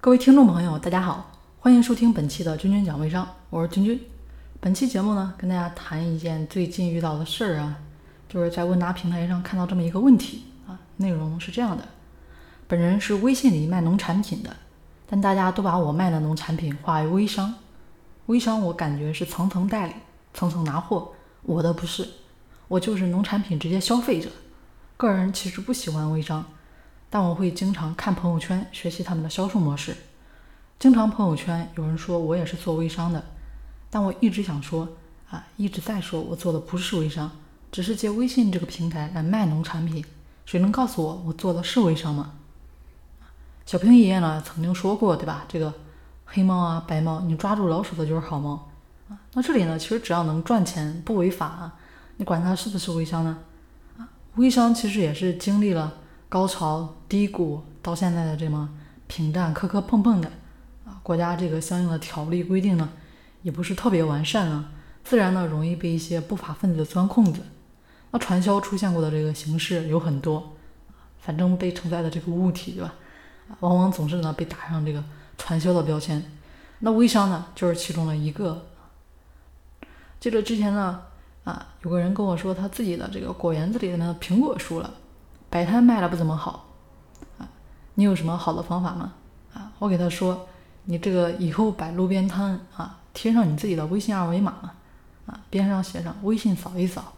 [0.00, 4.00] 各位听众朋友，大家好，欢迎收听本期的君君讲微商，我是君君。
[4.60, 7.76] 本期节目呢，跟大家谈一件最近遇到的事儿啊，
[8.28, 11.82] 就是在问答平台上看到这么一个问题啊，内容是这样的：
[12.68, 14.56] 本人是微信里卖农产品的，
[15.08, 17.52] 但大家都把我卖的农产品划为微商。
[18.26, 19.94] 微商我感觉是层层代理，
[20.32, 21.10] 层层拿货，
[21.42, 22.08] 我的不是，
[22.68, 24.30] 我就是农产品直接消费者。
[24.96, 26.44] 个人其实不喜欢微商。
[27.10, 29.96] 但我会经常看朋友圈，学习他们的销售模式。
[30.78, 33.24] 经常朋友圈有人说我也是做微商的，
[33.90, 34.88] 但我一直想说
[35.30, 37.30] 啊，一直在说我做的不是微商，
[37.72, 40.04] 只是借微信这个平台来卖农产品。
[40.44, 42.34] 谁能告诉我我做的是微商吗？
[43.66, 45.44] 小平爷爷呢曾经说过，对吧？
[45.48, 45.72] 这个
[46.26, 48.68] 黑猫啊白猫，你抓住老鼠的就是好猫
[49.08, 49.18] 啊。
[49.32, 51.72] 那这里呢，其实只要能赚钱不违法，
[52.18, 53.38] 你管它是不是微商呢？
[53.98, 55.94] 啊，微商其实也是经历了。
[56.28, 58.68] 高潮低谷到现在的这么
[59.06, 60.28] 平淡磕磕碰碰的
[60.84, 62.90] 啊，国家这个相应的条例规定呢，
[63.42, 64.70] 也不是特别完善啊，
[65.02, 67.40] 自然呢容易被一些不法分子钻空子。
[68.10, 70.54] 那传销出现过的这个形式有很多，
[71.18, 72.94] 反正被承载的这个物体对吧，
[73.60, 75.02] 往往总是呢被打上这个
[75.38, 76.22] 传销的标签。
[76.80, 78.66] 那微商呢就是其中的一个。
[80.20, 81.00] 记得之前呢
[81.44, 84.92] 啊，有个人跟我说他自己的这个果园子里的那苹果树了。
[85.50, 86.66] 摆摊卖的不怎么好，
[87.38, 87.48] 啊，
[87.94, 89.12] 你有什么好的方法吗？
[89.54, 90.46] 啊，我给他说，
[90.84, 94.72] 你这个以后摆路边摊啊，贴上你自己的微信二维码嘛，
[95.26, 97.14] 啊，边上写上微信扫一扫，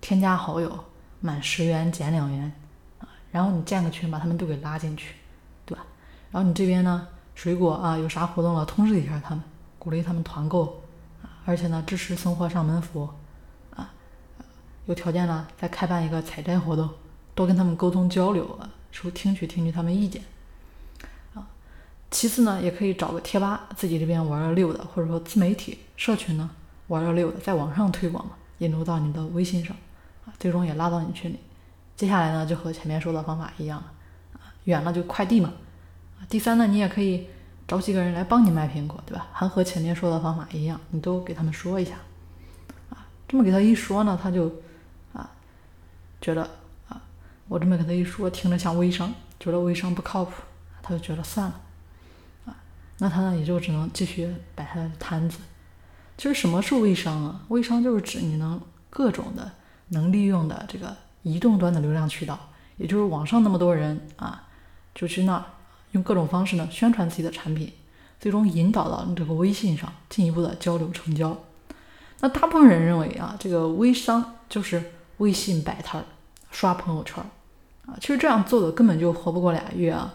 [0.00, 0.84] 添加好友，
[1.20, 2.52] 满十元减两元，
[3.00, 5.16] 啊，然后你建个群，把他们都给拉进去，
[5.66, 5.84] 对吧？
[6.30, 9.42] 然后你这边呢，水果啊有啥活动了，通知一下他们，
[9.80, 10.80] 鼓励他们团购，
[11.22, 13.08] 啊，而且呢支持送货上门服务，
[13.76, 13.90] 啊，
[14.86, 16.88] 有条件呢再开办一个采摘活动。
[17.34, 20.22] 多跟他们沟通交流啊，说听取听取他们意见
[21.34, 21.44] 啊。
[22.10, 26.48] 其次呢，也可以找个贴吧，自己这边玩的溜的，或者说自媒体社群呢
[26.86, 29.76] 玩的溜的，在网上推广嘛，引流到你的微信上
[30.24, 31.38] 啊，最终也拉到你群里。
[31.96, 33.82] 接下来呢，就和前面说的方法一样
[34.34, 35.52] 啊，远了就快递嘛
[36.18, 36.22] 啊。
[36.28, 37.26] 第三呢，你也可以
[37.66, 39.26] 找几个人来帮你卖苹果，对吧？
[39.32, 41.94] 还和前面说的方法一样，你都给他们说一下
[42.90, 43.08] 啊。
[43.26, 44.52] 这么给他一说呢，他就
[45.12, 45.28] 啊
[46.20, 46.48] 觉得。
[47.48, 50.32] 我这么跟他一说，听着像微商，觉得微商不靠谱，
[50.82, 51.60] 他就觉得算了，
[52.46, 52.56] 啊，
[52.98, 55.38] 那他呢也就只能继续摆他的摊子。
[56.16, 57.42] 其实什么是微商啊？
[57.48, 59.52] 微商就是指你能各种的
[59.88, 62.38] 能利用的这个移动端的流量渠道，
[62.76, 64.48] 也就是网上那么多人啊，
[64.94, 65.44] 就去那儿
[65.92, 67.72] 用各种方式呢宣传自己的产品，
[68.18, 71.36] 最终引导到你这个微信上进一步的交流成交。
[72.20, 76.06] 那大部分人认为啊，这个微商就是微信摆摊儿。
[76.54, 77.22] 刷朋友圈
[77.86, 80.14] 啊，其实这样做的根本就活不过俩月啊！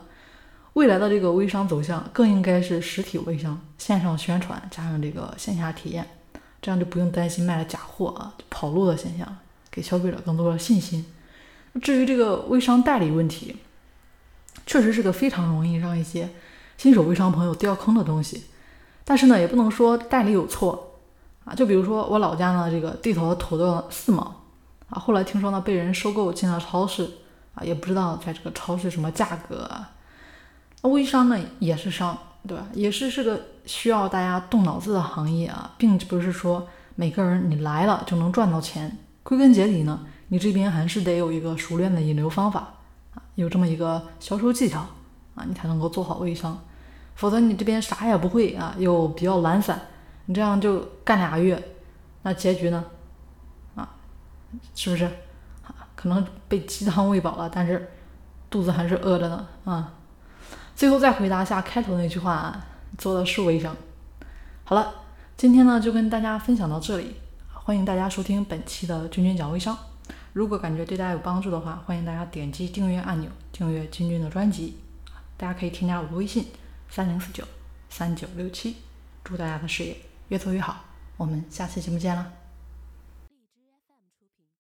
[0.74, 6.08] 未来的这个微商走向更应该是实体微商，线上宣传加上这个线下体验，
[6.62, 9.38] 这样就不用担心卖了假货啊、跑路的现象，
[9.70, 11.06] 给消费者更多的信心。
[11.82, 13.58] 至于这个微商代理问题，
[14.66, 16.30] 确实是个非常容易让一些
[16.78, 18.46] 新手微商朋友掉坑的东西。
[19.04, 21.00] 但是呢，也不能说代理有错
[21.44, 21.54] 啊。
[21.54, 24.36] 就比如说我老家呢，这个地头土豆四毛。
[24.90, 27.10] 啊，后来听说呢，被人收购进了超市，
[27.54, 29.64] 啊，也不知道在这个超市什么价格。
[29.64, 29.92] 啊。
[30.82, 32.18] 那微商呢也是商，
[32.48, 32.66] 对吧？
[32.74, 38.98] 也是是个需要大家动脑子的行业啊，并不是说每个人你来了就能赚到钱。
[39.22, 42.76] 归根结底呢，你这边还是得有一个熟练的引流方法
[43.14, 44.80] 啊，有这么一个销售技巧
[45.36, 46.58] 啊，你才能够做好微商。
[47.16, 49.80] 否则你这边啥也不会啊，又比较懒散，
[50.26, 51.62] 你这样就干俩月，
[52.22, 52.84] 那结局呢？
[54.76, 55.10] 是不是？
[55.96, 57.92] 可能被鸡汤喂饱了，但是
[58.50, 59.94] 肚子还是饿着呢啊！
[60.74, 62.58] 最后再回答一下开头那句话：
[62.98, 63.76] 做的是微商。
[64.64, 64.94] 好了，
[65.36, 67.18] 今天呢就跟大家分享到这里，
[67.54, 69.78] 欢迎大家收听本期的君君讲微商。
[70.32, 74.78] 如果感觉对大家有帮助的话，欢迎大家点击订阅按钮，订阅君君的专辑。
[75.36, 76.48] 大家可以添加我的微信：
[76.90, 77.44] 三零四九
[77.90, 78.78] 三九六七。
[79.22, 79.98] 祝大家的事业
[80.30, 80.78] 越做越好，
[81.18, 82.39] 我们下期节目见了。